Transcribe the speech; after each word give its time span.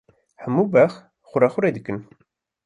Hemû 0.41 0.63
beq 0.73 0.91
qurequrê 1.29 1.71
dikin. 1.77 1.97